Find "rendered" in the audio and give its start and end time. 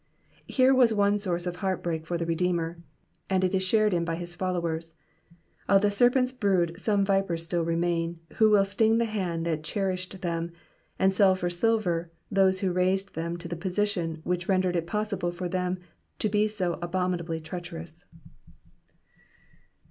14.49-14.75